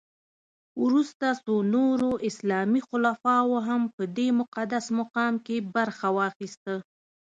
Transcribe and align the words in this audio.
وروسته 0.83 1.27
څو 1.43 1.55
نورو 1.75 2.09
اسلامي 2.29 2.81
خلفاوو 2.89 3.57
هم 3.67 3.81
په 3.95 4.03
دې 4.17 4.27
مقدس 4.39 4.85
مقام 4.99 5.33
کې 5.45 5.57
برخه 5.75 6.07
واخیسته. 6.17 6.75